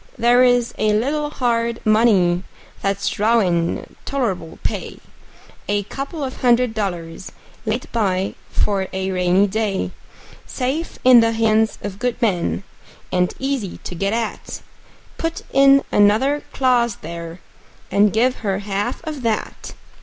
There 0.17 0.43
is 0.43 0.73
a 0.79 0.93
little 0.93 1.29
hard 1.29 1.79
money 1.85 2.41
that's 2.81 3.07
drawin' 3.07 3.95
tol'rable 4.03 4.57
pay: 4.63 4.97
A 5.67 5.83
couple 5.83 6.23
of 6.23 6.37
hundred 6.37 6.73
dollars 6.73 7.31
laid 7.67 7.85
by 7.91 8.33
for 8.49 8.87
a 8.93 9.11
rainy 9.11 9.45
day; 9.45 9.91
Safe 10.47 10.97
in 11.03 11.19
the 11.19 11.33
hands 11.33 11.77
of 11.83 11.99
good 11.99 12.19
men, 12.19 12.63
and 13.11 13.31
easy 13.37 13.77
to 13.83 13.93
get 13.93 14.11
at; 14.11 14.63
Put 15.19 15.43
in 15.53 15.83
another 15.91 16.41
clause 16.51 16.95
there, 16.95 17.39
and 17.91 18.11
give 18.11 18.37
her 18.37 18.57
half 18.57 19.05
of 19.05 19.21
that. 19.21 19.75